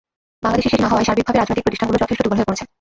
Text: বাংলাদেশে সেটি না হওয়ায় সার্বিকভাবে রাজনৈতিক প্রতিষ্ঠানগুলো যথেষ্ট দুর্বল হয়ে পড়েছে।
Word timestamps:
বাংলাদেশে 0.43 0.69
সেটি 0.71 0.81
না 0.83 0.89
হওয়ায় 0.91 1.07
সার্বিকভাবে 1.07 1.37
রাজনৈতিক 1.39 1.65
প্রতিষ্ঠানগুলো 1.65 2.01
যথেষ্ট 2.03 2.19
দুর্বল 2.23 2.37
হয়ে 2.39 2.47
পড়েছে। 2.49 2.65